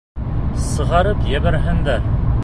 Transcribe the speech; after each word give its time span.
Сығарып 0.61 1.21
ебәрһендәр! 1.33 2.09